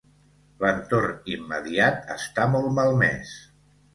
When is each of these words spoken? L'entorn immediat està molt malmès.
L'entorn 0.63 1.29
immediat 1.33 2.09
està 2.15 2.47
molt 2.57 2.73
malmès. 2.79 3.37